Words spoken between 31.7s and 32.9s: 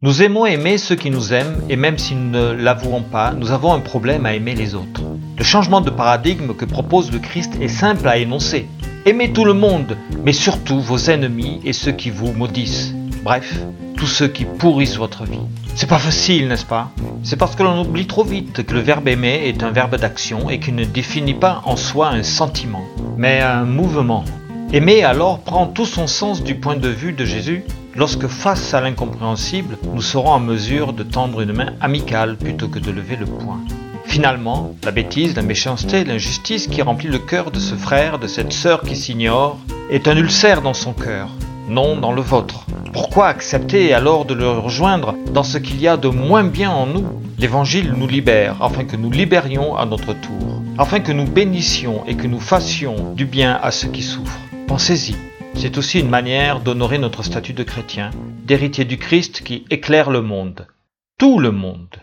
amicale plutôt que